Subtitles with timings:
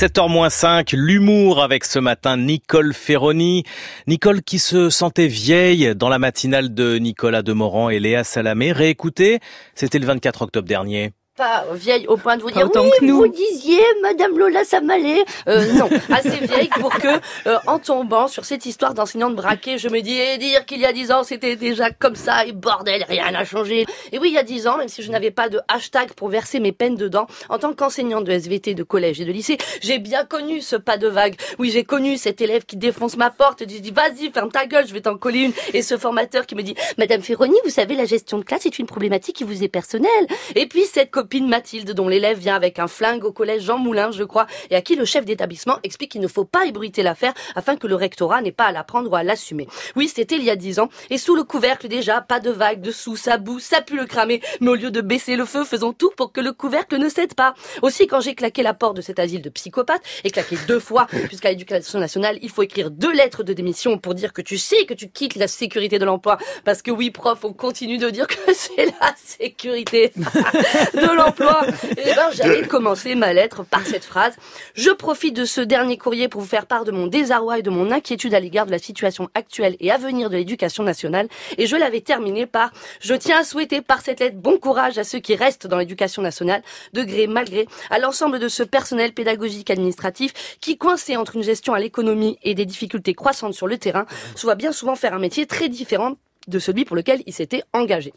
[0.00, 3.64] 7h-5, l'humour avec ce matin Nicole Ferroni.
[4.06, 8.72] Nicole qui se sentait vieille dans la matinale de Nicolas Demorand et Léa Salamé.
[8.72, 9.40] Réécoutez,
[9.74, 13.16] c'était le 24 octobre dernier pas vieille au point de vous dire oui, que nous.
[13.16, 15.24] vous disiez Madame Lola Samalé.
[15.48, 19.88] Euh, non, assez vieille pour que, euh, en tombant sur cette histoire d'enseignante braquée, je
[19.88, 23.06] me dis, et dire qu'il y a dix ans c'était déjà comme ça, et bordel,
[23.08, 23.86] rien n'a changé.
[24.12, 26.28] Et oui, il y a dix ans, même si je n'avais pas de hashtag pour
[26.28, 29.98] verser mes peines dedans, en tant qu'enseignante de SVT de collège et de lycée, j'ai
[29.98, 31.36] bien connu ce pas de vague.
[31.58, 34.86] Oui, j'ai connu cet élève qui défonce ma porte et dit, vas-y, ferme ta gueule,
[34.86, 35.52] je vais t'en coller une.
[35.72, 38.78] Et ce formateur qui me dit, Madame Ferroni, vous savez, la gestion de classe est
[38.78, 40.26] une problématique qui vous est personnelle.
[40.54, 44.10] Et puis cette copine Mathilde, dont l'élève vient avec un flingue au collège Jean Moulin,
[44.10, 47.32] je crois, et à qui le chef d'établissement explique qu'il ne faut pas ébruiter l'affaire
[47.54, 49.68] afin que le rectorat n'ait pas à la prendre ou à l'assumer.
[49.94, 52.80] Oui, c'était il y a dix ans, et sous le couvercle déjà, pas de vague,
[52.80, 55.92] dessous, ça boue, ça pue le cramer, mais au lieu de baisser le feu, faisons
[55.92, 57.54] tout pour que le couvercle ne cède pas.
[57.82, 61.06] Aussi, quand j'ai claqué la porte de cet asile de psychopathes, et claqué deux fois,
[61.28, 64.86] puisqu'à l'éducation nationale, il faut écrire deux lettres de démission pour dire que tu sais
[64.86, 68.26] que tu quittes la sécurité de l'emploi, parce que oui, prof, on continue de dire
[68.26, 71.60] que c'est la sécurité de l'emploi,
[71.96, 74.34] et eh ben, j'allais commencer ma lettre par cette phrase.
[74.74, 77.70] Je profite de ce dernier courrier pour vous faire part de mon désarroi et de
[77.70, 81.28] mon inquiétude à l'égard de la situation actuelle et à venir de l'éducation nationale.
[81.58, 85.04] Et je l'avais terminé par Je tiens à souhaiter par cette lettre bon courage à
[85.04, 89.70] ceux qui restent dans l'éducation nationale, de gré malgré, à l'ensemble de ce personnel pédagogique
[89.70, 94.06] administratif qui, coincé entre une gestion à l'économie et des difficultés croissantes sur le terrain,
[94.34, 96.14] se voit bien souvent faire un métier très différent
[96.48, 98.12] de celui pour lequel il s'était engagé.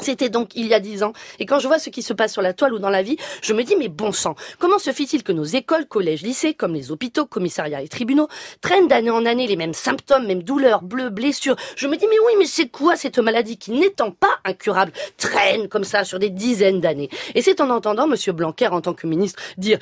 [0.00, 1.12] C'était donc il y a dix ans.
[1.38, 3.16] Et quand je vois ce qui se passe sur la toile ou dans la vie,
[3.42, 6.74] je me dis, mais bon sang, comment se fait-il que nos écoles, collèges, lycées, comme
[6.74, 8.28] les hôpitaux, commissariats et tribunaux,
[8.60, 11.56] traînent d'année en année les mêmes symptômes, mêmes douleurs, bleus, blessures?
[11.76, 15.68] Je me dis, mais oui, mais c'est quoi cette maladie qui, n'étant pas incurable, traîne
[15.68, 17.08] comme ça sur des dizaines d'années?
[17.34, 19.78] Et c'est en entendant Monsieur Blanquer, en tant que ministre, dire,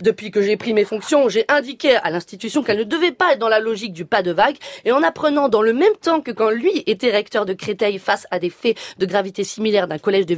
[0.00, 3.40] depuis que j'ai pris mes fonctions, j'ai indiqué à l'institution qu'elle ne devait pas être
[3.40, 6.30] dans la logique du pas de vague, et en apprenant dans le même temps que
[6.30, 10.26] quand lui était recteur de Créteil face à des faits de gravité similaire d'un collège
[10.26, 10.36] de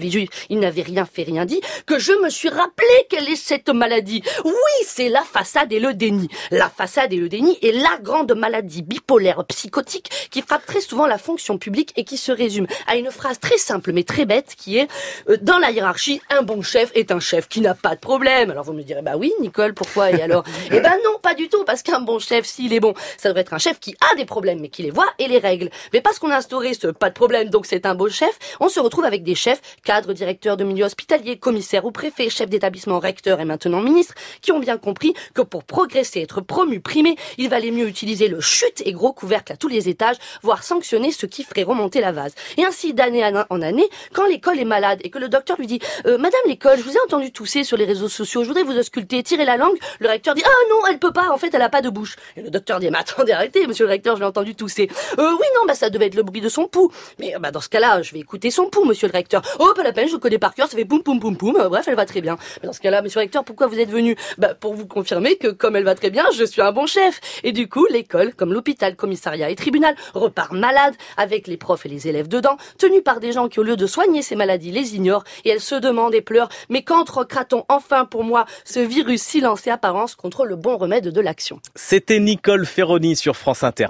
[0.48, 4.22] il n'avait rien fait, rien dit, que je me suis rappelé quelle est cette maladie.
[4.44, 4.52] Oui,
[4.84, 6.28] c'est la façade et le déni.
[6.50, 11.06] La façade et le déni est la grande maladie bipolaire psychotique qui frappe très souvent
[11.06, 14.54] la fonction publique et qui se résume à une phrase très simple mais très bête
[14.56, 14.88] qui est
[15.28, 18.50] euh, dans la hiérarchie, un bon chef est un chef qui n'a pas de problème.
[18.50, 20.44] Alors vous me direz bah oui, Nicole, pourquoi Et alors?
[20.70, 23.42] Eh ben non, pas du tout, parce qu'un bon chef, s'il est bon, ça devrait
[23.42, 25.70] être un chef qui a des problèmes mais qui les voit et les règle.
[25.92, 28.68] Mais parce qu'on a instauré ce pas de problème, donc c'est un bon chef, on
[28.68, 33.00] se retrouve avec des chefs, cadres, directeurs de milieu hospitalier, commissaires ou préfets, chefs d'établissement,
[33.00, 37.48] recteurs et maintenant ministres, qui ont bien compris que pour progresser, être promu, primé, il
[37.48, 41.26] valait mieux utiliser le chute et gros couvercle à tous les étages, voire sanctionner ce
[41.26, 42.34] qui ferait remonter la vase.
[42.56, 45.80] Et ainsi, d'année en année, quand l'école est malade et que le docteur lui dit
[46.06, 48.76] euh, Madame l'école, je vous ai entendu tousser sur les réseaux sociaux, je voudrais vous
[48.76, 51.62] ausculter, tirer la langue», le recteur dit «Ah non, elle peut pas, en fait, elle
[51.62, 54.20] a pas de bouche.» Et le docteur dit «Mais attendez, arrêtez, monsieur le recteur, je
[54.20, 54.90] l'ai entendu tousser.
[55.18, 56.92] Euh, oui, non, bah ça devait être le bruit de son pouls.
[57.18, 59.42] Mais bah dans ce cas-là, je vais écouter son pouls, monsieur le recteur.
[59.58, 61.56] Oh, pas la peine, je connais par cœur, ça fait poum poum poum poum.
[61.56, 62.36] Euh, bref, elle va très bien.
[62.60, 64.16] Mais dans ce cas-là, monsieur le recteur, pourquoi vous êtes venu?
[64.38, 67.20] Bah pour vous confirmer que comme elle va très bien, je suis un bon chef.
[67.44, 71.88] Et du coup, l'école, comme l'hôpital, commissariat et tribunal, repart malade avec les profs et
[71.88, 74.96] les élèves dedans, tenus par des gens qui au lieu de soigner ces maladies les
[74.96, 76.48] ignorent et elles se demandent et pleurent.
[76.68, 81.08] Mais quand recratons enfin pour moi ce virus silence et apparence contre le bon remède
[81.08, 81.60] de l'action?
[81.74, 83.86] C'était Nicole Ferroni sur France Inter.